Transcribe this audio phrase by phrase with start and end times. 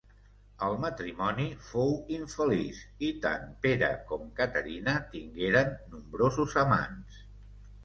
[0.67, 7.25] El matrimoni fou infeliç i tant Pere com Caterina tingueren nombrosos amants.